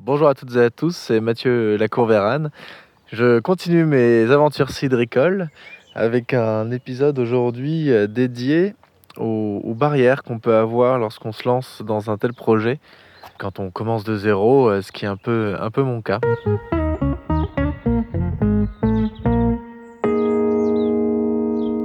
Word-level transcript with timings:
Bonjour 0.00 0.28
à 0.28 0.34
toutes 0.34 0.54
et 0.54 0.62
à 0.62 0.70
tous, 0.70 0.96
c'est 0.96 1.20
Mathieu 1.20 1.76
Lacour-Vérane. 1.76 2.50
Je 3.12 3.40
continue 3.40 3.84
mes 3.84 4.30
aventures 4.30 4.70
cidricoles 4.70 5.48
avec 5.94 6.34
un 6.34 6.70
épisode 6.70 7.18
aujourd'hui 7.18 7.90
euh, 7.90 8.06
dédié 8.06 8.74
aux, 9.16 9.74
barrières 9.74 10.22
qu'on 10.22 10.38
peut 10.38 10.54
avoir 10.54 10.98
lorsqu'on 10.98 11.32
se 11.32 11.46
lance 11.48 11.82
dans 11.84 12.10
un 12.10 12.16
tel 12.16 12.32
projet, 12.32 12.78
quand 13.38 13.58
on 13.58 13.70
commence 13.70 14.04
de 14.04 14.16
zéro, 14.16 14.68
euh, 14.70 14.82
ce 14.82 14.92
qui 14.92 15.04
est 15.04 15.08
un 15.08 15.16
peu, 15.16 15.56
un 15.60 15.70
peu 15.70 15.82
mon 15.82 16.00
cas. 16.00 16.20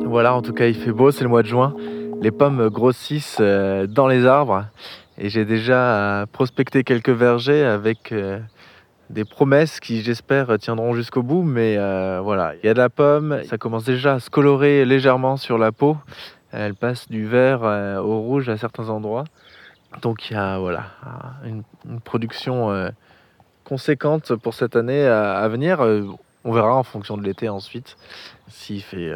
Voilà, 0.05 0.35
en 0.35 0.43
tout 0.43 0.53
cas, 0.53 0.67
il 0.67 0.75
fait 0.75 0.91
beau, 0.91 1.09
c'est 1.09 1.23
le 1.23 1.29
mois 1.29 1.41
de 1.41 1.47
juin. 1.47 1.75
Les 2.21 2.31
pommes 2.31 2.69
grossissent 2.69 3.39
euh, 3.41 3.87
dans 3.87 4.07
les 4.07 4.27
arbres 4.27 4.67
et 5.23 5.29
j'ai 5.29 5.45
déjà 5.45 6.25
prospecté 6.33 6.83
quelques 6.83 7.07
vergers 7.07 7.63
avec 7.63 8.11
euh, 8.11 8.41
des 9.09 9.23
promesses 9.23 9.79
qui, 9.79 10.01
j'espère, 10.01 10.59
tiendront 10.59 10.95
jusqu'au 10.95 11.23
bout. 11.23 11.43
Mais 11.43 11.77
euh, 11.77 12.19
voilà, 12.21 12.55
il 12.55 12.65
y 12.65 12.69
a 12.69 12.73
de 12.73 12.79
la 12.79 12.89
pomme, 12.89 13.41
ça 13.45 13.57
commence 13.57 13.85
déjà 13.85 14.15
à 14.15 14.19
se 14.19 14.29
colorer 14.29 14.83
légèrement 14.83 15.37
sur 15.37 15.57
la 15.57 15.71
peau. 15.71 15.95
Elle 16.51 16.75
passe 16.75 17.07
du 17.09 17.25
vert 17.25 17.61
au 17.61 18.19
rouge 18.19 18.49
à 18.49 18.57
certains 18.57 18.89
endroits. 18.89 19.23
Donc 20.01 20.29
il 20.29 20.33
y 20.33 20.35
a 20.35 20.59
voilà, 20.59 20.87
une, 21.45 21.63
production 22.01 22.91
conséquente 23.63 24.35
pour 24.35 24.53
cette 24.53 24.75
année 24.75 25.07
à, 25.07 25.35
à 25.35 25.47
venir. 25.47 25.79
On 26.43 26.51
verra 26.51 26.75
en 26.75 26.83
fonction 26.83 27.15
de 27.15 27.23
l'été 27.23 27.47
ensuite 27.47 27.95
s'il 28.49 28.81
fait 28.81 29.15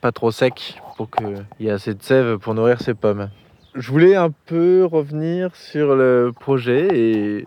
pas 0.00 0.12
trop 0.12 0.30
sec 0.30 0.80
pour 0.96 1.10
qu'il 1.10 1.44
y 1.58 1.66
ait 1.66 1.72
assez 1.72 1.92
de 1.92 2.02
sève 2.02 2.38
pour 2.38 2.54
nourrir 2.54 2.80
ces 2.80 2.94
pommes. 2.94 3.28
Je 3.74 3.90
voulais 3.90 4.16
un 4.16 4.30
peu 4.46 4.84
revenir 4.84 5.54
sur 5.54 5.94
le 5.94 6.32
projet 6.38 6.88
et, 6.92 7.44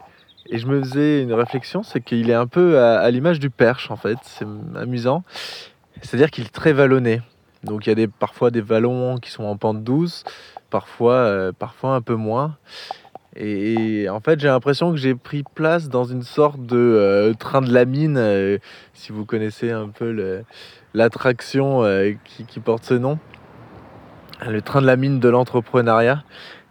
je 0.51 0.67
me 0.67 0.81
faisais 0.81 1.21
une 1.21 1.33
réflexion, 1.33 1.83
c'est 1.83 2.01
qu'il 2.01 2.29
est 2.29 2.35
un 2.35 2.47
peu 2.47 2.79
à, 2.79 3.09
l'image 3.11 3.39
du 3.39 3.49
perche 3.49 3.91
en 3.91 3.95
fait, 3.95 4.17
c'est 4.23 4.45
amusant. 4.75 5.23
C'est-à-dire 6.01 6.31
qu'il 6.31 6.45
est 6.45 6.53
très 6.53 6.73
vallonné. 6.73 7.21
Donc 7.63 7.87
il 7.87 7.99
y 7.99 8.03
a 8.03 8.07
parfois 8.07 8.51
des 8.51 8.61
vallons 8.61 9.17
qui 9.17 9.31
sont 9.31 9.43
en 9.43 9.57
pente 9.57 9.83
douce, 9.83 10.23
parfois, 10.69 11.13
euh, 11.13 11.51
parfois 11.51 11.95
un 11.95 12.01
peu 12.01 12.15
moins. 12.15 12.57
Et, 13.35 14.07
en 14.09 14.19
fait, 14.19 14.39
j'ai 14.39 14.47
l'impression 14.47 14.91
que 14.91 14.97
j'ai 14.97 15.15
pris 15.15 15.43
place 15.55 15.89
dans 15.89 16.03
une 16.03 16.21
sorte 16.21 16.63
de 16.63 16.77
euh, 16.77 17.33
train 17.33 17.61
de 17.61 17.73
la 17.73 17.85
mine, 17.85 18.17
euh, 18.17 18.59
si 18.93 19.11
vous 19.11 19.25
connaissez 19.25 19.71
un 19.71 19.89
peu 19.89 20.43
l'attraction 20.93 21.83
qui, 22.23 22.59
porte 22.59 22.85
ce 22.85 22.93
nom, 22.93 23.17
le 24.51 24.61
train 24.61 24.81
de 24.81 24.87
la 24.87 24.95
mine 24.95 25.19
de 25.19 25.29
l'entrepreneuriat. 25.29 26.23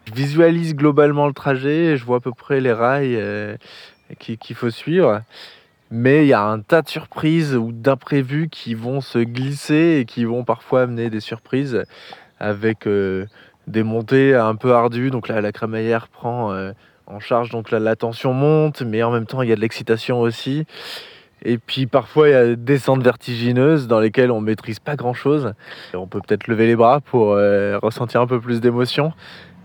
Je 0.04 0.12
visualise 0.12 0.74
globalement 0.74 1.26
le 1.26 1.32
trajet, 1.32 1.96
je 1.96 2.04
vois 2.04 2.16
à 2.16 2.20
peu 2.20 2.32
près 2.32 2.60
les 2.60 2.72
rails 2.72 3.16
euh, 3.16 3.56
qu'il 4.18 4.38
qui 4.38 4.54
faut 4.54 4.70
suivre, 4.70 5.22
mais 5.90 6.24
il 6.24 6.28
y 6.28 6.32
a 6.32 6.42
un 6.42 6.60
tas 6.60 6.82
de 6.82 6.88
surprises 6.88 7.54
ou 7.54 7.70
d'imprévus 7.72 8.48
qui 8.48 8.74
vont 8.74 9.00
se 9.00 9.18
glisser 9.18 9.98
et 10.00 10.04
qui 10.04 10.24
vont 10.24 10.44
parfois 10.44 10.82
amener 10.82 11.10
des 11.10 11.20
surprises 11.20 11.84
avec 12.40 12.86
euh, 12.86 13.26
des 13.68 13.82
montées 13.82 14.34
un 14.34 14.56
peu 14.56 14.72
ardues. 14.72 15.10
Donc 15.10 15.28
là, 15.28 15.40
la 15.40 15.52
crémaillère 15.52 16.08
prend 16.08 16.52
euh, 16.52 16.72
en 17.06 17.20
charge, 17.20 17.50
donc 17.50 17.70
là, 17.70 17.78
la 17.78 17.94
tension 17.94 18.32
monte, 18.32 18.82
mais 18.82 19.02
en 19.02 19.10
même 19.10 19.26
temps, 19.26 19.42
il 19.42 19.48
y 19.48 19.52
a 19.52 19.56
de 19.56 19.60
l'excitation 19.60 20.20
aussi. 20.20 20.66
Et 21.44 21.58
puis 21.58 21.86
parfois, 21.86 22.28
il 22.28 22.32
y 22.32 22.34
a 22.34 22.46
des 22.46 22.56
descentes 22.56 23.02
vertigineuses 23.02 23.88
dans 23.88 24.00
lesquelles 24.00 24.30
on 24.30 24.40
ne 24.40 24.46
maîtrise 24.46 24.78
pas 24.78 24.96
grand-chose. 24.96 25.54
On 25.94 26.06
peut 26.06 26.20
peut-être 26.20 26.46
lever 26.46 26.66
les 26.66 26.76
bras 26.76 27.00
pour 27.00 27.32
euh, 27.32 27.78
ressentir 27.82 28.20
un 28.20 28.26
peu 28.26 28.40
plus 28.40 28.60
d'émotion. 28.60 29.12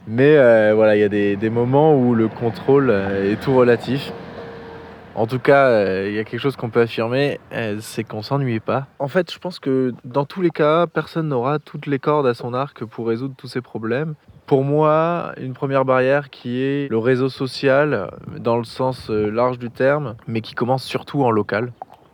Mais 0.08 0.38
euh, 0.38 0.73
voilà, 0.73 0.95
il 0.95 1.00
y 1.00 1.03
a 1.03 1.09
des, 1.09 1.50
moments 1.50 1.95
où 1.95 2.16
le 2.16 2.28
contrôle 2.28 2.89
euh, 2.89 3.31
est 3.31 3.42
tout 3.42 3.56
relatif. 3.56 4.11
En 5.16 5.28
tout 5.28 5.39
cas, 5.39 6.03
il 6.06 6.14
y 6.14 6.19
a 6.19 6.23
quelque 6.23 6.39
chose 6.39 6.56
qu'on 6.56 6.69
peut 6.69 6.81
affirmer, 6.81 7.39
c'est 7.80 8.03
qu'on 8.03 8.22
s'ennuie 8.22 8.59
pas. 8.59 8.86
En 9.00 9.08
fait, 9.08 9.34
je 9.34 9.39
pense 9.39 9.59
que 9.59 9.95
dans 10.06 10.25
tous 10.25 10.44
les 10.44 10.52
cas, 10.52 10.86
personne 10.86 11.30
n'aura 11.30 11.58
toutes 11.58 11.88
les 11.88 11.97
cordes 11.97 12.28
à 12.28 12.35
son 12.35 12.53
arc 12.53 12.85
pour 12.85 13.07
résoudre 13.07 13.34
tous 13.35 13.47
ces 13.47 13.62
problèmes. 13.62 14.13
Pour 14.47 14.63
moi, 14.63 15.34
une 15.38 15.53
première 15.53 15.85
barrière 15.85 16.30
qui 16.30 16.62
est 16.62 16.90
le 16.90 16.97
réseau 16.97 17.30
social, 17.30 18.09
dans 18.40 18.58
le 18.58 18.63
sens 18.63 19.09
euh, 19.09 19.30
large 19.30 19.59
du 19.59 19.69
terme, 19.69 20.16
mais 20.25 20.41
qui 20.41 20.56
commence 20.56 20.84
surtout 20.84 21.24
en 21.24 21.30
local. 21.30 21.72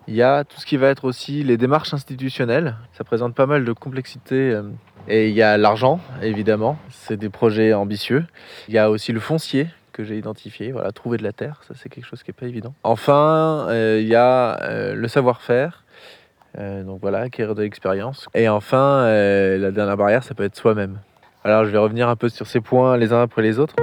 Il 0.07 0.15
y 0.15 0.21
a 0.21 0.43
tout 0.43 0.59
ce 0.59 0.65
qui 0.65 0.75
va 0.75 0.89
être 0.89 1.05
aussi 1.05 1.43
les 1.43 1.55
démarches 1.55 1.93
institutionnelles. 1.93 2.75
Ça 2.91 3.05
présente 3.05 3.35
pas 3.35 3.45
mal 3.45 3.63
de 3.63 3.71
complexité. 3.71 4.59
Et 5.07 5.29
il 5.29 5.35
y 5.35 5.41
a 5.41 5.57
l'argent, 5.57 6.01
évidemment. 6.21 6.77
C'est 6.89 7.15
des 7.15 7.29
projets 7.29 7.73
ambitieux. 7.73 8.25
Il 8.67 8.73
y 8.73 8.77
a 8.77 8.89
aussi 8.89 9.13
le 9.13 9.21
foncier 9.21 9.67
que 9.93 10.03
j'ai 10.03 10.17
identifié. 10.17 10.73
Voilà, 10.73 10.91
trouver 10.91 11.17
de 11.17 11.23
la 11.23 11.31
terre, 11.31 11.61
ça 11.65 11.73
c'est 11.77 11.87
quelque 11.87 12.05
chose 12.05 12.23
qui 12.23 12.31
n'est 12.31 12.33
pas 12.33 12.47
évident. 12.47 12.73
Enfin, 12.83 13.67
il 13.69 13.73
euh, 13.73 14.01
y 14.01 14.15
a 14.15 14.61
euh, 14.63 14.95
le 14.95 15.07
savoir-faire. 15.07 15.85
Euh, 16.57 16.83
donc 16.83 16.99
voilà, 17.01 17.19
acquérir 17.19 17.55
de 17.55 17.61
l'expérience. 17.61 18.27
Et 18.33 18.49
enfin, 18.49 19.03
la 19.05 19.71
dernière 19.71 19.97
barrière, 19.97 20.23
ça 20.23 20.33
peut 20.33 20.43
être 20.43 20.57
soi-même. 20.57 20.99
Alors 21.45 21.65
je 21.65 21.69
vais 21.71 21.77
revenir 21.77 22.07
un 22.07 22.15
peu 22.15 22.29
sur 22.29 22.47
ces 22.47 22.61
points 22.61 22.95
les 22.95 23.11
uns 23.11 23.21
après 23.21 23.41
les 23.41 23.59
autres. 23.59 23.75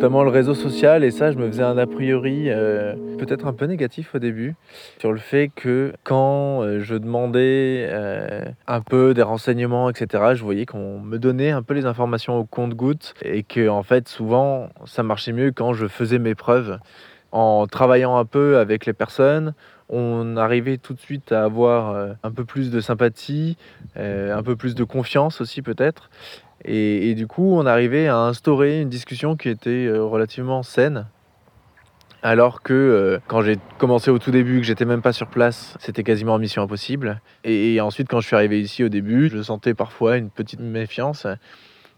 notamment 0.00 0.24
le 0.24 0.30
réseau 0.30 0.54
social 0.54 1.04
et 1.04 1.10
ça 1.10 1.30
je 1.30 1.36
me 1.36 1.46
faisais 1.46 1.62
un 1.62 1.76
a 1.76 1.86
priori 1.86 2.44
euh, 2.46 2.94
peut-être 3.18 3.46
un 3.46 3.52
peu 3.52 3.66
négatif 3.66 4.14
au 4.14 4.18
début 4.18 4.54
sur 4.98 5.12
le 5.12 5.18
fait 5.18 5.50
que 5.54 5.92
quand 6.04 6.62
euh, 6.62 6.80
je 6.80 6.94
demandais 6.94 7.86
euh, 7.90 8.46
un 8.66 8.80
peu 8.80 9.12
des 9.12 9.20
renseignements 9.20 9.90
etc 9.90 10.32
je 10.32 10.42
voyais 10.42 10.64
qu'on 10.64 11.00
me 11.00 11.18
donnait 11.18 11.50
un 11.50 11.62
peu 11.62 11.74
les 11.74 11.84
informations 11.84 12.38
au 12.38 12.46
compte-goutte 12.46 13.12
et 13.20 13.42
que 13.42 13.68
en 13.68 13.82
fait 13.82 14.08
souvent 14.08 14.70
ça 14.86 15.02
marchait 15.02 15.32
mieux 15.32 15.52
quand 15.52 15.74
je 15.74 15.86
faisais 15.86 16.18
mes 16.18 16.34
preuves 16.34 16.78
en 17.30 17.66
travaillant 17.66 18.16
un 18.16 18.24
peu 18.24 18.56
avec 18.56 18.86
les 18.86 18.94
personnes 18.94 19.52
on 19.90 20.36
arrivait 20.36 20.78
tout 20.78 20.94
de 20.94 21.00
suite 21.00 21.32
à 21.32 21.44
avoir 21.44 21.90
euh, 21.90 22.12
un 22.22 22.30
peu 22.30 22.44
plus 22.44 22.70
de 22.70 22.80
sympathie, 22.80 23.56
euh, 23.96 24.34
un 24.34 24.42
peu 24.42 24.56
plus 24.56 24.74
de 24.74 24.84
confiance 24.84 25.40
aussi 25.40 25.62
peut-être. 25.62 26.10
Et, 26.64 27.14
du 27.14 27.26
coup, 27.26 27.54
on 27.56 27.64
arrivait 27.64 28.06
à 28.06 28.18
instaurer 28.18 28.82
une 28.82 28.90
discussion 28.90 29.34
qui 29.34 29.48
était 29.48 29.86
euh, 29.86 30.04
relativement 30.04 30.62
saine. 30.62 31.06
Alors 32.22 32.60
que 32.60 33.18
quand 33.28 33.40
j'ai 33.40 33.58
commencé 33.78 34.10
au 34.10 34.18
tout 34.18 34.30
début, 34.30 34.60
que 34.60 34.66
j'étais 34.66 34.84
même 34.84 35.00
pas 35.00 35.14
sur 35.14 35.28
place, 35.28 35.74
c'était 35.80 36.02
quasiment 36.02 36.38
mission 36.38 36.62
impossible. 36.62 37.22
Et, 37.44 37.80
ensuite, 37.80 38.08
quand 38.08 38.20
je 38.20 38.26
suis 38.26 38.36
arrivé 38.36 38.60
ici 38.60 38.84
au 38.84 38.90
début, 38.90 39.30
je 39.30 39.40
sentais 39.40 39.72
parfois 39.72 40.18
une 40.18 40.28
petite 40.28 40.60
méfiance. 40.60 41.26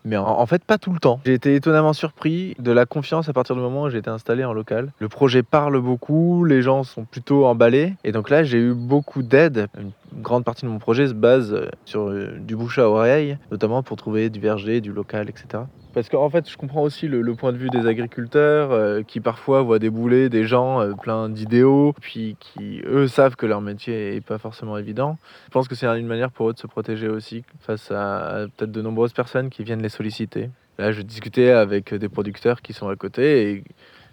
Mais 0.05 0.17
en, 0.17 0.45
fait, 0.47 0.65
pas 0.65 0.79
tout 0.79 0.93
le 0.93 0.99
temps. 0.99 1.21
J'ai 1.25 1.35
été 1.35 1.55
étonnamment 1.55 1.93
surpris 1.93 2.57
de 2.59 2.73
la 2.73 2.87
confiance 2.87 3.29
à 3.29 3.33
partir 3.33 3.55
du 3.55 3.63
moment 3.63 3.85
où 3.85 3.91
j'ai 3.91 3.99
été 3.99 4.11
installé 4.11 4.45
en 4.45 4.53
local. 4.53 4.93
Le 4.99 5.09
projet 5.09 5.43
parle 5.43 5.81
beaucoup, 5.81 6.45
les 6.45 6.63
gens 6.63 6.83
sont 6.83 7.05
plutôt 7.05 7.47
emballés. 7.47 7.95
Et 8.03 8.13
donc 8.13 8.29
là, 8.29 8.43
j'ai 8.43 8.59
eu 8.59 8.75
beaucoup 8.75 9.23
d'aide. 9.23 9.69
Une 9.81 9.93
grande 10.21 10.45
partie 10.45 10.65
de 10.65 10.71
mon 10.71 10.79
projet 10.79 11.07
se 11.07 11.15
base 11.15 11.53
euh, 11.53 11.69
sur 11.85 12.09
euh, 12.09 12.37
du 12.39 12.57
bouche 12.57 12.79
à 12.79 12.89
oreille, 12.89 13.39
notamment 13.51 13.83
pour 13.83 13.97
trouver 13.97 14.29
du 14.29 14.41
verger, 14.41 14.81
du 14.81 14.93
local, 14.93 15.29
etc. 15.29 15.65
Parce 15.95 16.09
qu'en 16.09 16.31
fait, 16.31 16.49
je 16.49 16.57
comprends 16.57 16.83
aussi 16.83 17.07
le, 17.07 17.35
point 17.35 17.53
de 17.53 17.59
vue 17.59 17.69
des 17.69 17.87
agriculteurs 17.87 18.73
euh, 18.73 19.03
qui 19.03 19.21
parfois 19.21 19.61
voient 19.63 19.79
débouler 19.79 20.31
des 20.31 20.45
gens 20.45 20.81
euh, 20.81 20.93
pleins 20.95 21.29
d'idéaux, 21.29 21.95
puis 22.01 22.37
qui, 22.41 22.81
eux, 22.87 23.07
savent 23.09 23.37
que 23.37 23.45
leur 23.45 23.61
métier 23.61 24.15
n'est 24.15 24.21
pas 24.23 24.39
forcément 24.39 24.79
évident. 24.79 25.19
Je 25.47 25.51
pense 25.51 25.69
que 25.69 25.75
c'est 25.75 25.87
une 25.87 26.07
manière 26.07 26.31
pour 26.31 26.49
eux 26.49 26.55
de 26.55 26.59
se 26.59 26.67
protéger 26.67 27.09
aussi 27.09 27.45
face 27.61 27.91
à, 27.91 28.47
peut-être 28.57 28.73
de 28.73 28.81
nombreuses 28.81 29.13
personnes 29.13 29.51
qui 29.51 29.65
viennent 29.65 29.83
les 29.83 29.91
solliciter. 29.91 30.49
Là, 30.79 30.93
je 30.93 31.03
discutais 31.03 31.51
avec 31.51 31.93
des 31.93 32.09
producteurs 32.09 32.63
qui 32.63 32.73
sont 32.73 32.89
à 32.89 32.97
côté 32.97 33.51
et 33.51 33.65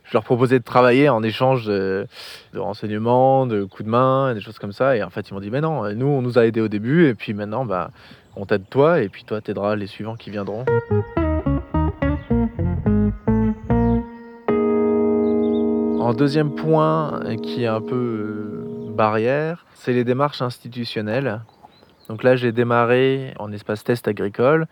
je 0.04 0.14
leur 0.14 0.24
proposais 0.24 0.60
de 0.60 0.64
travailler 0.64 1.08
en 1.08 1.24
échange 1.24 1.66
de, 1.66 2.08
de, 2.54 2.60
renseignements, 2.60 3.46
de 3.46 3.64
coups 3.64 3.86
de 3.86 3.90
main, 3.92 4.34
des 4.34 4.42
choses 4.42 4.60
comme 4.60 4.74
ça. 4.74 4.98
Et 4.98 5.04
en 5.04 5.10
fait, 5.10 5.30
ils 5.30 5.34
m'ont 5.34 5.40
dit, 5.40 5.52
mais 5.52 5.62
non, 5.62 5.90
nous, 5.94 6.08
on 6.08 6.22
nous 6.22 6.38
a 6.38 6.46
aidés 6.46 6.62
au 6.62 6.68
début, 6.68 7.08
et 7.08 7.14
puis 7.14 7.34
maintenant, 7.34 7.64
bah, 7.64 7.92
on 8.36 8.46
t'aide 8.46 8.68
toi, 8.70 9.02
et 9.02 9.08
puis 9.08 9.24
toi, 9.24 9.40
t'aideras 9.40 9.76
les 9.76 9.88
suivants 9.88 10.16
qui 10.16 10.30
viendront. 10.30 10.66
En 16.10 16.16
deuxième 16.16 16.56
point, 16.56 17.20
qui 17.44 17.66
est 17.66 17.68
un 17.68 17.82
peu 17.82 17.94
euh, 17.96 18.90
barrière, 18.90 19.68
c'est 19.76 19.94
les 19.94 20.04
démarches 20.04 20.42
institutionnelles. 20.42 21.42
Donc 22.08 22.24
là, 22.24 22.36
j'ai 22.36 22.52
démarré 22.52 23.36
en 23.38 23.52
espace 23.52 23.84
test 23.84 24.08
agricole. 24.08 24.66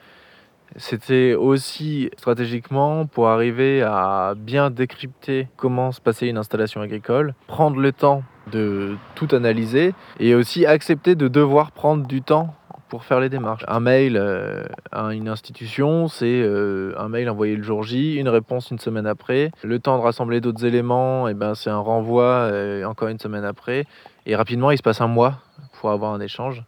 C'était 0.77 1.35
aussi 1.35 2.09
stratégiquement 2.17 3.05
pour 3.05 3.27
arriver 3.27 3.83
à 3.83 4.33
bien 4.35 4.71
décrypter 4.71 5.47
comment 5.57 5.91
se 5.91 6.01
passait 6.01 6.27
une 6.27 6.39
installation 6.39 6.81
agricole, 6.81 7.35
prendre 7.45 7.79
le 7.79 7.91
temps 7.91 8.23
de 8.51 8.95
tout 9.13 9.27
analyser 9.31 9.93
et 10.19 10.33
aussi 10.33 10.65
accepter 10.65 11.13
de 11.13 11.27
devoir 11.27 11.71
prendre 11.71 12.07
du 12.07 12.23
temps 12.23 12.55
pour 12.89 13.03
faire 13.03 13.19
les 13.19 13.29
démarches. 13.29 13.63
Un 13.67 13.79
mail 13.79 14.17
euh, 14.17 14.63
à 14.91 15.13
une 15.13 15.27
institution, 15.27 16.07
c'est 16.07 16.41
euh, 16.41 16.93
un 16.97 17.09
mail 17.09 17.29
envoyé 17.29 17.55
le 17.55 17.63
jour 17.63 17.83
J, 17.83 18.15
une 18.15 18.29
réponse 18.29 18.71
une 18.71 18.79
semaine 18.79 19.07
après. 19.07 19.51
Le 19.63 19.79
temps 19.79 19.97
de 19.97 20.03
rassembler 20.03 20.41
d'autres 20.41 20.65
éléments, 20.65 21.27
et 21.27 21.31
eh 21.31 21.33
ben, 21.33 21.55
c'est 21.55 21.69
un 21.69 21.79
renvoi 21.79 22.23
euh, 22.23 22.83
encore 22.85 23.09
une 23.09 23.19
semaine 23.19 23.45
après. 23.45 23.85
Et 24.25 24.35
rapidement, 24.35 24.71
il 24.71 24.77
se 24.77 24.83
passe 24.83 25.01
un 25.01 25.07
mois 25.07 25.39
pour 25.79 25.91
avoir 25.91 26.13
un 26.13 26.21
échange. 26.21 26.63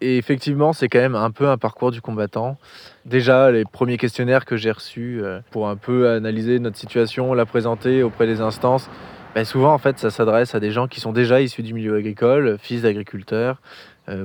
Et 0.00 0.16
effectivement, 0.16 0.72
c'est 0.72 0.88
quand 0.88 0.98
même 0.98 1.14
un 1.14 1.30
peu 1.30 1.48
un 1.48 1.58
parcours 1.58 1.90
du 1.90 2.00
combattant. 2.00 2.56
Déjà, 3.04 3.50
les 3.50 3.64
premiers 3.64 3.98
questionnaires 3.98 4.46
que 4.46 4.56
j'ai 4.56 4.70
reçus 4.70 5.22
pour 5.50 5.68
un 5.68 5.76
peu 5.76 6.08
analyser 6.08 6.58
notre 6.58 6.78
situation, 6.78 7.34
la 7.34 7.44
présenter 7.44 8.02
auprès 8.02 8.26
des 8.26 8.40
instances, 8.40 8.88
ben 9.34 9.44
souvent 9.44 9.72
en 9.72 9.78
fait 9.78 9.98
ça 9.98 10.10
s'adresse 10.10 10.54
à 10.54 10.60
des 10.60 10.70
gens 10.70 10.88
qui 10.88 11.00
sont 11.00 11.12
déjà 11.12 11.40
issus 11.40 11.62
du 11.62 11.74
milieu 11.74 11.96
agricole, 11.96 12.56
fils 12.60 12.82
d'agriculteurs, 12.82 13.60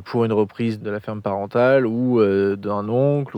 pour 0.04 0.26
une 0.26 0.34
reprise 0.34 0.80
de 0.80 0.90
la 0.90 1.00
ferme 1.00 1.22
parentale 1.22 1.86
ou 1.86 2.20
euh, 2.20 2.56
d'un 2.56 2.88
oncle. 2.90 3.38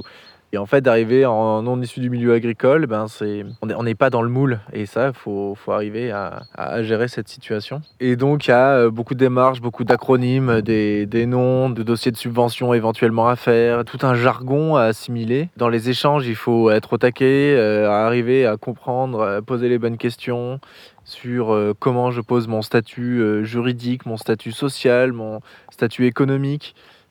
Et 0.54 0.58
en 0.58 0.66
fait, 0.66 0.80
d'arriver 0.80 1.26
en 1.26 1.62
non 1.62 1.82
issu 1.82 2.00
du 2.00 2.10
milieu 2.10 2.34
agricole, 2.34 2.88
ben 2.88 3.08
c'est, 3.10 3.44
on 3.62 3.84
n'est 3.84 3.96
pas 3.96 4.10
dans 4.10 4.22
le 4.22 4.30
moule. 4.30 4.62
Et 4.72 4.86
ça, 4.86 5.08
il 5.08 5.14
faut, 5.14 5.56
faut, 5.56 5.74
arriver 5.74 6.10
à, 6.12 6.44
à, 6.56 6.84
gérer 6.84 7.10
cette 7.10 7.28
situation. 7.28 7.82
Et 8.00 8.16
donc, 8.16 8.48
il 8.48 8.52
y 8.52 8.54
a 8.54 8.78
euh, 8.78 8.90
beaucoup 8.90 9.14
de 9.14 9.20
démarches, 9.20 9.60
beaucoup 9.60 9.84
d'acronymes, 9.84 10.62
des, 10.62 11.06
des, 11.06 11.26
noms, 11.26 11.70
de 11.70 11.84
dossiers 11.84 12.14
de 12.14 12.18
subvention 12.18 12.74
éventuellement 12.74 13.28
à 13.28 13.36
faire, 13.36 13.84
tout 13.84 14.00
un 14.04 14.16
jargon 14.16 14.78
à 14.78 14.84
assimiler. 14.84 15.50
Dans 15.58 15.68
les 15.68 15.90
échanges, 15.90 16.26
il 16.26 16.36
faut 16.36 16.72
être 16.72 16.94
au 16.94 16.98
taquet, 16.98 17.54
euh, 17.58 17.90
arriver 17.90 18.46
à 18.46 18.56
comprendre, 18.56 19.24
à 19.24 19.42
poser 19.42 19.68
les 19.68 19.78
bonnes 19.78 19.98
questions 19.98 20.62
sur 21.08 21.54
euh, 21.54 21.74
comment 21.80 22.12
je 22.12 22.20
pose 22.20 22.50
mon 22.50 22.62
statut 22.62 23.22
euh, 23.22 23.44
juridique, 23.44 24.06
mon 24.06 24.18
statut 24.18 24.52
social, 24.52 25.14
mon 25.14 25.40
statut 25.72 26.06
économique. 26.06 26.37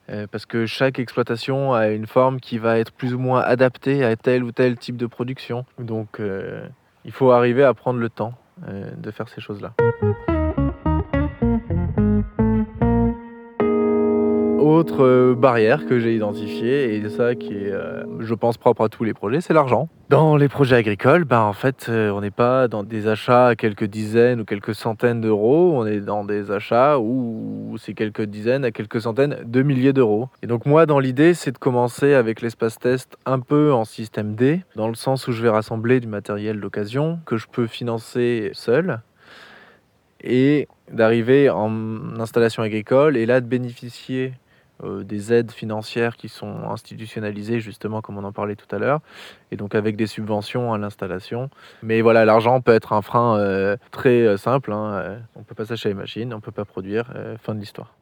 Euh, 0.08 0.26
parce 0.30 0.46
que 0.46 0.66
chaque 0.66 0.98
exploitation 0.98 1.72
a 1.74 1.88
une 1.88 2.06
forme 2.06 2.38
qui 2.38 2.58
va 2.58 2.78
être 2.78 2.92
plus 2.92 3.14
ou 3.14 3.18
moins 3.18 3.40
adaptée 3.40 4.04
à 4.04 4.14
tel 4.14 4.44
ou 4.44 4.52
tel 4.52 4.76
type 4.76 4.96
de 4.96 5.06
production. 5.06 5.64
Donc 5.78 6.20
euh, 6.20 6.66
il 7.04 7.12
faut 7.12 7.32
arriver 7.32 7.64
à 7.64 7.74
prendre 7.74 7.98
le 7.98 8.08
temps 8.08 8.34
euh, 8.68 8.90
de 8.96 9.10
faire 9.10 9.28
ces 9.28 9.40
choses-là. 9.40 9.74
Autre 14.58 15.04
euh, 15.04 15.34
barrière 15.34 15.86
que 15.86 15.98
j'ai 15.98 16.16
identifiée, 16.16 16.96
et 16.96 17.08
ça 17.10 17.34
qui 17.34 17.52
est, 17.52 17.72
euh, 17.72 18.04
je 18.20 18.34
pense, 18.34 18.56
propre 18.56 18.84
à 18.84 18.88
tous 18.88 19.04
les 19.04 19.12
projets, 19.12 19.40
c'est 19.40 19.52
l'argent. 19.52 19.88
Dans 20.08 20.36
les 20.36 20.48
projets 20.48 20.76
agricoles, 20.76 21.24
ben, 21.24 21.42
en 21.42 21.52
fait, 21.52 21.86
euh, 21.88 22.10
on 22.10 22.22
n'est 22.22 22.30
pas 22.30 22.66
dans 22.66 22.82
des 22.82 23.06
achats 23.06 23.48
à 23.48 23.54
quelques 23.54 23.84
dizaines 23.84 24.40
ou 24.40 24.44
quelques 24.44 24.74
centaines 24.74 25.20
d'euros, 25.20 25.72
on 25.74 25.86
est 25.86 26.00
dans 26.00 26.24
des 26.24 26.50
achats 26.50 26.98
où 26.98 27.76
c'est 27.78 27.94
quelques 27.94 28.22
dizaines 28.22 28.64
à 28.64 28.70
quelques 28.70 29.02
centaines 29.02 29.36
de 29.44 29.62
milliers 29.62 29.92
d'euros. 29.92 30.28
Et 30.42 30.46
donc 30.46 30.64
moi, 30.64 30.86
dans 30.86 31.00
l'idée, 31.00 31.34
c'est 31.34 31.52
de 31.52 31.58
commencer 31.58 32.14
avec 32.14 32.40
l'espace 32.40 32.78
test 32.78 33.16
un 33.26 33.40
peu 33.40 33.72
en 33.72 33.84
système 33.84 34.34
D, 34.34 34.62
dans 34.74 34.88
le 34.88 34.94
sens 34.94 35.28
où 35.28 35.32
je 35.32 35.42
vais 35.42 35.50
rassembler 35.50 36.00
du 36.00 36.08
matériel 36.08 36.60
d'occasion 36.60 37.18
que 37.26 37.36
je 37.36 37.46
peux 37.46 37.66
financer 37.66 38.50
seul, 38.54 39.00
et 40.22 40.66
d'arriver 40.90 41.50
en 41.50 42.18
installation 42.18 42.62
agricole 42.62 43.16
et 43.16 43.26
là 43.26 43.40
de 43.40 43.46
bénéficier 43.46 44.32
euh, 44.84 45.04
des 45.04 45.32
aides 45.32 45.52
financières 45.52 46.16
qui 46.16 46.28
sont 46.28 46.68
institutionnalisées, 46.70 47.60
justement, 47.60 48.02
comme 48.02 48.18
on 48.18 48.24
en 48.24 48.32
parlait 48.32 48.56
tout 48.56 48.74
à 48.74 48.78
l'heure, 48.78 49.00
et 49.50 49.56
donc 49.56 49.74
avec 49.74 49.96
des 49.96 50.06
subventions 50.06 50.74
à 50.74 50.78
l'installation. 50.78 51.48
Mais 51.82 52.02
voilà, 52.02 52.24
l'argent 52.24 52.60
peut 52.60 52.74
être 52.74 52.92
un 52.92 53.02
frein 53.02 53.38
euh, 53.38 53.76
très 53.90 54.22
euh, 54.22 54.36
simple. 54.36 54.72
Hein, 54.72 55.18
on 55.34 55.40
ne 55.40 55.44
peut 55.44 55.54
pas 55.54 55.64
s'acheter 55.64 55.88
les 55.88 55.94
machines, 55.94 56.32
on 56.32 56.36
ne 56.36 56.42
peut 56.42 56.52
pas 56.52 56.64
produire. 56.64 57.06
fin 57.42 57.54
de 57.54 57.60
l'histoire. 57.60 57.94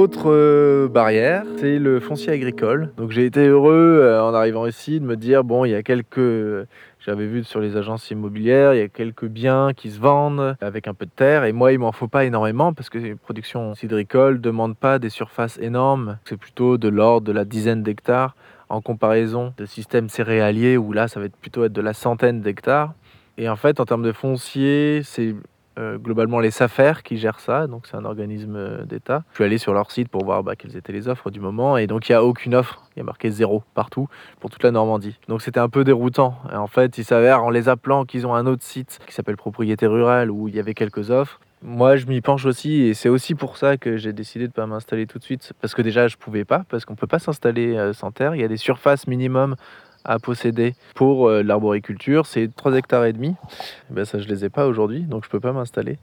Autre 0.00 0.86
barrière, 0.86 1.44
c'est 1.58 1.78
le 1.78 2.00
foncier 2.00 2.32
agricole. 2.32 2.90
Donc 2.96 3.10
j'ai 3.10 3.26
été 3.26 3.46
heureux 3.46 4.18
en 4.22 4.32
arrivant 4.32 4.64
ici 4.66 4.98
de 4.98 5.04
me 5.04 5.14
dire 5.14 5.44
bon, 5.44 5.66
il 5.66 5.72
y 5.72 5.74
a 5.74 5.82
quelques 5.82 6.66
j'avais 7.00 7.26
vu 7.26 7.44
sur 7.44 7.60
les 7.60 7.76
agences 7.76 8.10
immobilières, 8.10 8.72
il 8.72 8.78
y 8.78 8.82
a 8.82 8.88
quelques 8.88 9.26
biens 9.26 9.74
qui 9.74 9.90
se 9.90 10.00
vendent 10.00 10.56
avec 10.62 10.88
un 10.88 10.94
peu 10.94 11.04
de 11.04 11.10
terre. 11.10 11.44
Et 11.44 11.52
moi, 11.52 11.72
il 11.72 11.78
m'en 11.80 11.92
faut 11.92 12.08
pas 12.08 12.24
énormément 12.24 12.72
parce 12.72 12.88
que 12.88 12.96
les 12.96 13.14
productions 13.14 13.74
cidricoles 13.74 14.40
demandent 14.40 14.76
pas 14.76 14.98
des 14.98 15.10
surfaces 15.10 15.58
énormes. 15.58 16.16
C'est 16.24 16.38
plutôt 16.38 16.78
de 16.78 16.88
l'ordre 16.88 17.26
de 17.26 17.32
la 17.32 17.44
dizaine 17.44 17.82
d'hectares 17.82 18.34
en 18.70 18.80
comparaison 18.80 19.52
de 19.58 19.66
systèmes 19.66 20.08
céréaliers 20.08 20.78
où 20.78 20.94
là, 20.94 21.08
ça 21.08 21.20
va 21.20 21.26
être 21.26 21.36
plutôt 21.36 21.64
être 21.64 21.74
de 21.74 21.82
la 21.82 21.92
centaine 21.92 22.40
d'hectares. 22.40 22.94
Et 23.36 23.50
en 23.50 23.56
fait, 23.56 23.80
en 23.80 23.84
termes 23.84 24.02
de 24.02 24.12
foncier, 24.12 25.02
c'est 25.04 25.34
euh, 25.80 25.98
globalement 25.98 26.38
les 26.38 26.50
SAFER 26.50 27.02
qui 27.02 27.16
gèrent 27.16 27.40
ça, 27.40 27.66
donc 27.66 27.86
c'est 27.86 27.96
un 27.96 28.04
organisme 28.04 28.56
euh, 28.56 28.84
d'État. 28.84 29.24
Je 29.30 29.36
suis 29.36 29.44
allé 29.44 29.58
sur 29.58 29.72
leur 29.72 29.90
site 29.90 30.08
pour 30.08 30.24
voir 30.24 30.42
bah, 30.42 30.54
quelles 30.54 30.76
étaient 30.76 30.92
les 30.92 31.08
offres 31.08 31.30
du 31.30 31.40
moment, 31.40 31.76
et 31.76 31.86
donc 31.86 32.08
il 32.08 32.12
n'y 32.12 32.16
a 32.16 32.22
aucune 32.22 32.54
offre, 32.54 32.82
il 32.94 32.98
y 32.98 33.02
a 33.02 33.04
marqué 33.04 33.30
zéro 33.30 33.62
partout 33.74 34.06
pour 34.40 34.50
toute 34.50 34.62
la 34.62 34.70
Normandie. 34.70 35.16
Donc 35.28 35.42
c'était 35.42 35.60
un 35.60 35.68
peu 35.68 35.82
déroutant. 35.82 36.36
Et 36.52 36.56
en 36.56 36.66
fait, 36.66 36.98
il 36.98 37.04
s'avère 37.04 37.42
en 37.44 37.50
les 37.50 37.68
appelant 37.68 38.04
qu'ils 38.04 38.26
ont 38.26 38.34
un 38.34 38.46
autre 38.46 38.62
site 38.62 39.00
qui 39.06 39.14
s'appelle 39.14 39.36
Propriété 39.36 39.86
Rurale 39.86 40.30
où 40.30 40.48
il 40.48 40.54
y 40.54 40.60
avait 40.60 40.74
quelques 40.74 41.10
offres. 41.10 41.40
Moi, 41.62 41.96
je 41.96 42.06
m'y 42.06 42.22
penche 42.22 42.46
aussi, 42.46 42.84
et 42.84 42.94
c'est 42.94 43.10
aussi 43.10 43.34
pour 43.34 43.58
ça 43.58 43.76
que 43.76 43.98
j'ai 43.98 44.14
décidé 44.14 44.46
de 44.46 44.50
ne 44.50 44.54
pas 44.54 44.66
m'installer 44.66 45.06
tout 45.06 45.18
de 45.18 45.24
suite, 45.24 45.52
parce 45.60 45.74
que 45.74 45.82
déjà, 45.82 46.08
je 46.08 46.16
pouvais 46.16 46.46
pas, 46.46 46.64
parce 46.70 46.86
qu'on 46.86 46.94
peut 46.94 47.06
pas 47.06 47.18
s'installer 47.18 47.76
euh, 47.76 47.92
sans 47.92 48.12
terre. 48.12 48.34
Il 48.34 48.40
y 48.40 48.44
a 48.44 48.48
des 48.48 48.56
surfaces 48.56 49.06
minimum 49.06 49.56
à 50.04 50.18
posséder 50.18 50.74
pour 50.94 51.28
euh, 51.28 51.42
l'arboriculture, 51.42 52.26
c'est 52.26 52.54
3 52.54 52.76
hectares 52.76 53.04
et 53.04 53.12
demi. 53.12 53.34
Eh 53.90 53.94
ben 53.94 54.04
ça, 54.04 54.18
je 54.18 54.28
les 54.28 54.44
ai 54.44 54.48
pas 54.48 54.66
aujourd'hui, 54.66 55.02
donc 55.02 55.24
je 55.24 55.30
peux 55.30 55.40
pas 55.40 55.52
m'installer. 55.52 55.98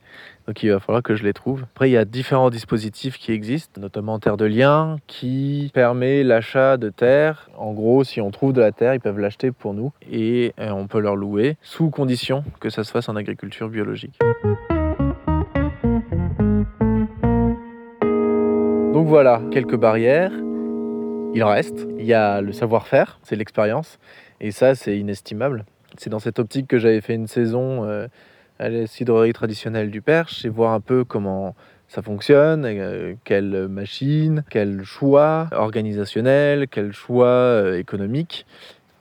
Donc 0.47 0.63
il 0.63 0.71
va 0.71 0.79
falloir 0.79 1.03
que 1.03 1.15
je 1.15 1.23
les 1.23 1.33
trouve. 1.33 1.63
Après, 1.63 1.89
il 1.89 1.93
y 1.93 1.97
a 1.97 2.05
différents 2.05 2.49
dispositifs 2.49 3.17
qui 3.17 3.31
existent, 3.31 3.81
notamment 3.81 4.19
Terre 4.19 4.37
de 4.37 4.45
Liens, 4.45 4.97
qui 5.07 5.71
permet 5.73 6.23
l'achat 6.23 6.77
de 6.77 6.89
terre. 6.89 7.49
En 7.57 7.73
gros, 7.73 8.03
si 8.03 8.21
on 8.21 8.31
trouve 8.31 8.53
de 8.53 8.61
la 8.61 8.71
terre, 8.71 8.93
ils 8.93 8.99
peuvent 8.99 9.19
l'acheter 9.19 9.51
pour 9.51 9.73
nous 9.73 9.91
et 10.09 10.53
euh, 10.59 10.69
on 10.69 10.87
peut 10.87 10.99
leur 10.99 11.15
louer, 11.15 11.57
sous 11.61 11.89
condition 11.89 12.43
que 12.59 12.69
ça 12.69 12.83
se 12.83 12.91
fasse 12.91 13.09
en 13.09 13.15
agriculture 13.15 13.69
biologique. 13.69 14.19
Donc 18.93 19.07
voilà, 19.07 19.41
quelques 19.51 19.77
barrières 19.77 20.31
il 21.33 21.43
reste. 21.43 21.87
Il 21.99 22.05
y 22.05 22.13
a 22.13 22.41
le 22.41 22.51
savoir-faire, 22.51 23.19
c'est 23.23 23.35
l'expérience. 23.35 23.99
Et 24.39 24.51
ça, 24.51 24.75
c'est 24.75 24.97
inestimable. 24.97 25.65
C'est 25.97 26.09
dans 26.09 26.19
cette 26.19 26.39
optique 26.39 26.67
que 26.67 26.77
j'avais 26.77 27.01
fait 27.01 27.15
une 27.15 27.27
saison 27.27 27.85
euh, 27.85 28.07
à 28.59 28.69
la 28.69 28.87
cidrerie 28.87 29.33
traditionnelle 29.33 29.91
du 29.91 30.01
Perche 30.01 30.45
et 30.45 30.49
voir 30.49 30.73
un 30.73 30.79
peu 30.79 31.03
comment 31.03 31.55
ça 31.87 32.01
fonctionne, 32.01 32.65
euh, 32.65 33.13
quelle 33.23 33.67
machine, 33.67 34.43
quel 34.49 34.83
choix 34.83 35.47
organisationnel, 35.53 36.67
quel 36.67 36.91
choix 36.91 37.27
euh, 37.27 37.77
économique 37.77 38.45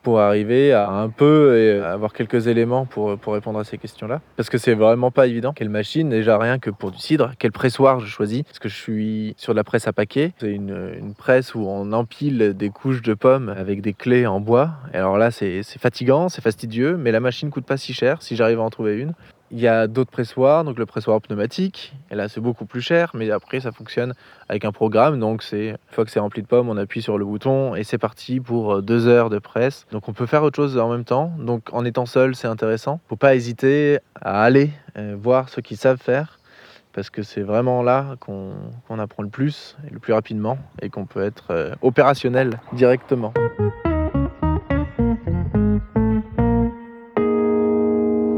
pour 0.06 0.20
arriver 0.20 0.72
à 0.72 0.88
un 0.88 1.08
peu 1.08 1.58
et 1.58 1.80
avoir 1.80 2.12
quelques 2.12 2.46
éléments 2.46 2.86
pour, 2.86 3.18
répondre 3.26 3.58
à 3.58 3.64
ces 3.64 3.76
questions-là. 3.76 4.20
Parce 4.36 4.48
que 4.48 4.56
c'est 4.56 4.74
vraiment 4.74 5.10
pas 5.10 5.26
évident. 5.26 5.52
Quelle 5.52 5.68
machine, 5.68 6.10
déjà 6.10 6.38
rien 6.38 6.60
que 6.60 6.70
pour 6.70 6.92
du 6.92 6.98
cidre, 7.00 7.32
quel 7.40 7.50
pressoir 7.50 7.98
je 7.98 8.06
choisis. 8.06 8.44
Parce 8.44 8.60
que 8.60 8.68
je 8.68 8.76
suis 8.76 9.34
sur 9.36 9.52
la 9.52 9.64
presse 9.64 9.88
à 9.88 9.92
paquet. 9.92 10.32
C'est 10.38 10.52
une, 10.52 11.12
presse 11.18 11.56
où 11.56 11.66
on 11.66 11.92
empile 11.92 12.54
des 12.56 12.70
couches 12.70 13.02
de 13.02 13.14
pommes 13.14 13.48
avec 13.48 13.80
des 13.80 13.94
clés 13.94 14.28
en 14.28 14.38
bois. 14.38 14.74
Alors 14.92 15.18
là, 15.18 15.32
c'est 15.32 15.64
fatigant, 15.80 16.28
c'est 16.28 16.40
fastidieux, 16.40 16.96
mais 16.96 17.10
la 17.10 17.18
machine 17.18 17.50
coûte 17.50 17.66
pas 17.66 17.76
si 17.76 17.92
cher 17.92 18.22
si 18.22 18.36
j'arrive 18.36 18.60
à 18.60 18.62
en 18.62 18.70
trouver 18.70 18.98
une. 18.98 19.12
Il 19.52 19.60
y 19.60 19.68
a 19.68 19.86
d'autres 19.86 20.10
pressoirs, 20.10 20.64
donc 20.64 20.76
le 20.76 20.86
pressoir 20.86 21.20
pneumatique, 21.20 21.94
et 22.10 22.16
là 22.16 22.28
c'est 22.28 22.40
beaucoup 22.40 22.66
plus 22.66 22.80
cher, 22.80 23.12
mais 23.14 23.30
après 23.30 23.60
ça 23.60 23.70
fonctionne 23.70 24.12
avec 24.48 24.64
un 24.64 24.72
programme, 24.72 25.20
donc 25.20 25.44
c'est 25.44 25.68
une 25.68 25.76
fois 25.92 26.04
que 26.04 26.10
c'est 26.10 26.18
rempli 26.18 26.42
de 26.42 26.48
pommes, 26.48 26.68
on 26.68 26.76
appuie 26.76 27.00
sur 27.00 27.16
le 27.16 27.24
bouton 27.24 27.76
et 27.76 27.84
c'est 27.84 27.98
parti 27.98 28.40
pour 28.40 28.74
euh, 28.74 28.82
deux 28.82 29.06
heures 29.06 29.30
de 29.30 29.38
presse. 29.38 29.86
Donc 29.92 30.08
on 30.08 30.12
peut 30.12 30.26
faire 30.26 30.42
autre 30.42 30.56
chose 30.56 30.76
en 30.76 30.90
même 30.90 31.04
temps, 31.04 31.32
donc 31.38 31.72
en 31.72 31.84
étant 31.84 32.06
seul 32.06 32.34
c'est 32.34 32.48
intéressant. 32.48 32.98
Faut 33.08 33.14
pas 33.14 33.36
hésiter 33.36 34.00
à 34.20 34.42
aller 34.42 34.70
euh, 34.98 35.14
voir 35.16 35.48
ceux 35.48 35.62
qui 35.62 35.76
savent 35.76 36.02
faire, 36.02 36.40
parce 36.92 37.08
que 37.08 37.22
c'est 37.22 37.42
vraiment 37.42 37.84
là 37.84 38.16
qu'on 38.18 38.52
qu 38.88 38.98
apprend 38.98 39.22
le 39.22 39.28
plus 39.28 39.76
et 39.86 39.92
le 39.92 40.00
plus 40.00 40.12
rapidement, 40.12 40.58
et 40.82 40.90
qu'on 40.90 41.06
peut 41.06 41.22
être 41.22 41.50
euh, 41.50 41.72
opérationnel 41.82 42.58
directement. 42.72 43.32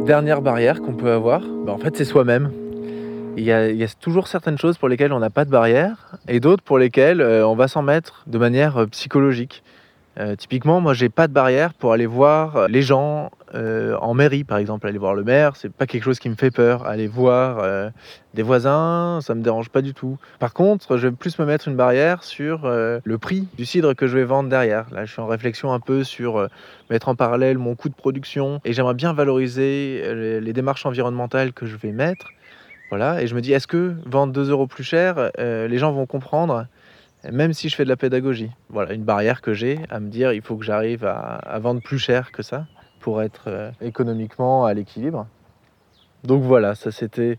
Dernière 0.09 0.41
barrière 0.41 0.81
qu'on 0.81 0.95
peut 0.95 1.13
avoir, 1.13 1.43
bah, 1.43 1.73
en 1.73 1.77
fait, 1.77 1.95
c'est 1.95 2.07
soi-même. 2.07 2.51
Il 3.37 3.45
y, 3.45 3.53
a, 3.53 3.89
toujours 4.01 4.27
certaines 4.27 4.57
choses 4.57 4.79
pour 4.79 4.89
lesquelles 4.89 5.13
on 5.13 5.19
n'a 5.19 5.29
pas 5.29 5.45
de 5.45 5.51
barrière 5.51 6.17
et 6.29 6.41
d'autres 6.41 6.63
pour 6.63 6.79
lesquelles 6.79 7.21
euh, 7.21 7.47
on 7.47 7.55
va 7.55 7.69
s'en 7.69 7.83
mettre 7.83 8.25
de 8.27 8.39
manière 8.39 8.79
euh, 8.79 8.87
psychologique. 8.87 9.63
Euh, 10.19 10.35
typiquement, 10.35 10.81
moi, 10.81 10.95
j'ai 10.95 11.11
pas 11.11 11.29
de 11.29 11.35
barrière 11.35 11.75
pour 11.75 11.93
aller 11.93 12.07
voir 12.07 12.69
les 12.69 12.81
gens 12.81 13.31
euh, 13.55 13.97
en 14.01 14.15
mairie, 14.15 14.45
par 14.45 14.59
exemple. 14.59 14.87
Aller 14.87 14.99
voir 14.99 15.15
le 15.15 15.25
maire, 15.25 15.57
c'est 15.57 15.73
pas 15.73 15.87
quelque 15.87 16.03
chose 16.03 16.19
qui 16.19 16.29
me 16.29 16.35
fait 16.35 16.51
peur. 16.51 16.87
Aller 16.87 17.07
voir 17.07 17.59
euh, 17.59 17.91
des 18.35 18.43
voisins, 18.43 19.21
ça 19.23 19.35
me 19.35 19.43
dérange 19.43 19.71
pas 19.71 19.83
du 19.83 19.95
tout. 19.95 20.19
Par 20.39 20.53
contre, 20.53 20.97
je 20.97 21.09
vais 21.09 21.15
plus 21.15 21.39
me 21.39 21.45
mettre 21.45 21.69
une 21.69 21.77
barrière 21.77 22.25
sur 22.25 22.65
euh, 22.65 23.01
le 23.05 23.19
prix 23.19 23.49
du 23.57 23.65
cidre 23.65 23.95
que 23.95 24.07
je 24.07 24.17
vais 24.17 24.25
vendre 24.25 24.49
derrière. 24.49 24.87
Là, 24.93 25.05
je 25.05 25.13
suis 25.13 25.21
en 25.21 25.27
réflexion 25.27 25.73
un 25.73 25.81
peu 25.81 26.05
sur 26.05 26.49
mettre 26.91 27.09
en 27.09 27.15
parallèle 27.15 27.59
mon 27.59 27.75
coût 27.75 27.89
de 27.89 27.95
production 27.95 28.61
et 28.65 28.73
j'aimerais 28.73 28.95
bien 28.95 29.13
valoriser 29.13 30.41
les, 30.41 30.53
démarches 30.53 30.87
environnementales 30.87 31.53
que 31.53 31.67
je 31.67 31.77
vais 31.77 31.93
mettre. 31.93 32.29
Voilà, 32.91 33.23
et 33.23 33.27
je 33.27 33.35
me 33.35 33.43
dis, 33.43 33.53
est-ce 33.53 33.67
que 33.67 33.95
vendre 34.07 34.33
2 34.33 34.51
euros 34.51 34.67
plus 34.67 34.85
cher, 34.85 35.31
les 35.39 35.79
gens 35.79 35.93
vont 35.93 36.07
comprendre 36.07 36.67
même 37.31 37.53
si 37.53 37.69
je 37.69 37.75
fais 37.75 37.85
de 37.85 37.89
la 37.89 37.97
pédagogie? 37.97 38.51
Voilà, 38.69 38.93
une 38.93 39.05
barrière 39.05 39.41
que 39.41 39.53
j'ai 39.53 39.81
à 39.91 40.01
me 40.01 40.09
dire 40.09 40.33
il 40.33 40.43
faut 40.43 40.57
que 40.57 40.65
j'arrive 40.65 41.05
à, 41.05 41.59
vendre 41.59 41.83
plus 41.83 41.99
cher 41.99 42.33
que 42.33 42.43
ça 42.43 42.67
pour 42.99 43.23
être 43.23 43.45
euh, 43.47 43.71
économiquement 43.81 44.65
à 44.65 44.75
l'équilibre. 44.75 45.27
Donc 46.25 46.43
voilà, 46.43 46.75
ça 46.75 46.91
c'était 46.91 47.39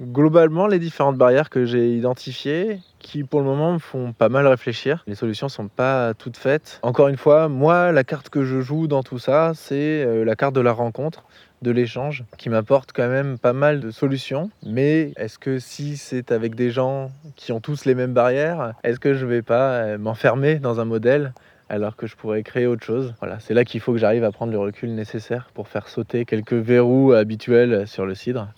Globalement, 0.00 0.66
les 0.66 0.78
différentes 0.78 1.18
barrières 1.18 1.50
que 1.50 1.66
j'ai 1.66 1.94
identifiées, 1.94 2.80
qui 3.00 3.22
pour 3.22 3.40
le 3.40 3.44
moment 3.44 3.74
me 3.74 3.78
font 3.78 4.14
pas 4.14 4.30
mal 4.30 4.46
réfléchir. 4.46 5.04
Les 5.06 5.14
solutions 5.14 5.50
sont 5.50 5.68
pas 5.68 6.14
toutes 6.14 6.38
faites. 6.38 6.80
Encore 6.82 7.08
une 7.08 7.18
fois, 7.18 7.48
moi, 7.48 7.92
la 7.92 8.02
carte 8.02 8.30
que 8.30 8.42
je 8.42 8.62
joue 8.62 8.86
dans 8.86 9.02
tout 9.02 9.18
ça, 9.18 9.52
c'est 9.54 10.02
euh, 10.02 10.24
la 10.24 10.36
carte 10.36 10.54
de 10.54 10.62
la 10.62 10.72
rencontre, 10.72 11.24
de 11.60 11.70
l'échange, 11.70 12.24
qui 12.38 12.48
m'apporte 12.48 12.92
quand 12.94 13.08
même 13.08 13.38
pas 13.38 13.52
mal 13.52 13.80
de 13.80 13.90
solutions. 13.90 14.48
Mais 14.64 15.12
est-ce 15.18 15.38
que 15.38 15.58
si 15.58 15.98
c'est 15.98 16.32
avec 16.32 16.54
des 16.54 16.70
gens 16.70 17.10
qui 17.36 17.52
ont 17.52 17.60
tous 17.60 17.84
les 17.84 17.94
mêmes 17.94 18.14
barrières, 18.14 18.72
est-ce 18.82 19.00
que 19.00 19.12
je 19.12 19.26
vais 19.26 19.42
pas 19.42 19.72
euh, 19.72 19.98
m'enfermer 19.98 20.54
dans 20.54 20.80
un 20.80 20.86
modèle 20.86 21.34
alors 21.70 21.94
que 21.96 22.06
je 22.06 22.16
pourrais 22.16 22.42
créer 22.42 22.66
autre 22.66 22.84
chose. 22.84 23.14
Voilà, 23.20 23.38
c'est 23.38 23.54
là 23.54 23.64
qu'il 23.64 23.80
faut 23.80 23.92
que 23.92 23.98
j'arrive 23.98 24.24
à 24.24 24.32
prendre 24.32 24.52
le 24.52 24.58
recul 24.58 24.92
nécessaire 24.94 25.50
pour 25.54 25.68
faire 25.68 25.88
sauter 25.88 26.24
quelques 26.24 26.52
verrous 26.52 27.12
habituels 27.12 27.86
sur 27.86 28.04
le 28.04 28.14
cidre. 28.14 28.48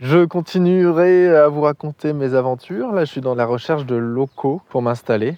Je 0.00 0.24
continuerai 0.24 1.34
à 1.34 1.48
vous 1.48 1.60
raconter 1.60 2.12
mes 2.12 2.34
aventures. 2.34 2.92
Là, 2.92 3.04
je 3.04 3.10
suis 3.10 3.20
dans 3.20 3.34
la 3.34 3.44
recherche 3.46 3.86
de 3.86 3.96
locaux 3.96 4.62
pour 4.70 4.82
m'installer. 4.82 5.36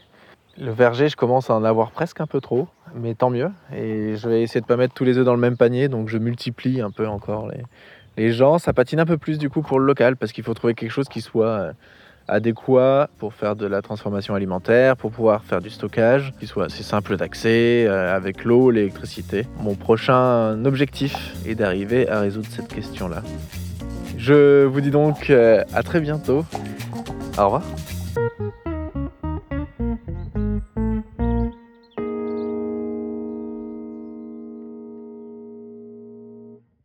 Le 0.57 0.71
verger, 0.71 1.09
je 1.09 1.17
commence 1.17 1.51
à 1.51 1.55
en 1.55 1.65
avoir 1.65 1.91
presque 1.91 2.21
un 2.21 2.27
peu 2.27 2.41
trop, 2.41 2.69
mais 2.95 3.15
tant 3.15 3.31
mieux. 3.31 3.51
Et 3.77 4.17
je 4.17 4.29
vais 4.29 4.43
essayer 4.43 4.61
de 4.61 4.65
ne 4.65 4.69
pas 4.69 4.77
mettre 4.77 4.95
tous 4.95 5.05
les 5.05 5.19
œufs 5.19 5.25
dans 5.25 5.35
le 5.35 5.41
même 5.41 5.57
panier, 5.57 5.89
donc 5.89 6.09
je 6.09 6.19
multiplie 6.19 6.81
un 6.81 6.91
peu 6.91 7.07
encore 7.07 7.49
les, 7.49 7.63
les 8.17 8.33
gens. 8.33 8.59
Ça 8.59 8.73
patine 8.73 8.99
un 8.99 9.07
peu 9.07 9.19
plus 9.19 9.39
du 9.39 9.51
coup 9.51 9.63
pour 9.63 9.79
le 9.79 9.87
local, 9.87 10.17
parce 10.17 10.33
qu'il 10.33 10.43
faut 10.43 10.55
trouver 10.55 10.75
quelque 10.75 10.91
chose 10.91 11.09
qui 11.09 11.21
soit 11.21 11.47
euh, 11.47 11.73
adéquat 12.29 13.09
pour 13.19 13.35
faire 13.35 13.57
de 13.57 13.67
la 13.67 13.83
transformation 13.83 14.35
alimentaire, 14.35 14.97
pour 14.97 15.11
pouvoir 15.11 15.43
faire 15.45 15.61
du 15.61 15.71
stockage, 15.71 16.33
qui 16.39 16.47
soit 16.47 16.67
assez 16.67 16.83
simple 16.83 17.17
d'accès, 17.17 17.87
euh, 17.87 18.15
avec 18.15 18.45
l'eau, 18.45 18.71
l'électricité. 18.71 19.47
Mon 19.61 19.75
prochain 19.75 20.65
objectif 20.65 21.35
est 21.47 21.55
d'arriver 21.55 22.09
à 22.09 22.21
résoudre 22.21 22.49
cette 22.51 22.69
question-là. 22.69 23.23
Je 24.17 24.65
vous 24.65 24.81
dis 24.81 24.91
donc 24.91 25.31
euh, 25.31 25.63
à 25.73 25.83
très 25.83 26.01
bientôt. 26.01 26.45
Au 27.39 27.45
revoir. 27.45 27.63